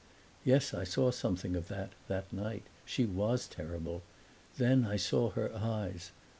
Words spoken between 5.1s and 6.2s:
her eyes.